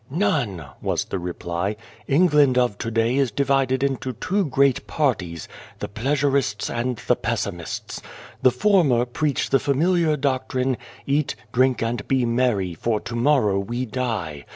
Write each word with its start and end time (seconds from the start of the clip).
"None," 0.09 0.65
was 0.81 1.05
the 1.05 1.19
reply. 1.19 1.75
"England 2.07 2.57
of 2.57 2.79
to 2.79 2.89
day 2.89 3.17
is 3.17 3.29
divided 3.29 3.83
into 3.83 4.13
two 4.13 4.45
great 4.45 4.87
parties 4.87 5.47
the 5.77 5.87
Pleasurists 5.87 6.65
249 6.65 6.73
A 6.73 6.73
World 6.73 6.89
and 6.97 7.07
the 7.07 7.15
Pessimists. 7.17 8.01
The 8.41 8.49
former 8.51 9.05
preach 9.05 9.51
the 9.51 9.59
familiar 9.59 10.17
doctrine,' 10.17 10.77
Eat, 11.05 11.35
drink, 11.53 11.83
and 11.83 12.07
be 12.07 12.25
merry, 12.25 12.73
for 12.73 12.99
to 13.01 13.15
morrow 13.15 13.59
we 13.59 13.85
die.' 13.85 14.45